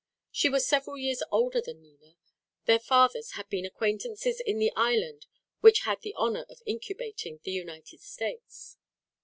She 0.31 0.49
was 0.49 0.65
several 0.65 0.97
years 0.97 1.21
older 1.29 1.61
than 1.61 1.83
Nina. 1.83 2.15
Their 2.65 2.79
fathers 2.79 3.33
had 3.33 3.47
been 3.49 3.65
acquaintances 3.67 4.39
in 4.39 4.57
the 4.57 4.73
island 4.75 5.27
which 5.59 5.81
had 5.81 6.01
the 6.01 6.15
honour 6.15 6.47
of 6.49 6.63
incubating 6.65 7.39
the 7.43 7.51
United 7.51 7.99
States. 8.01 8.77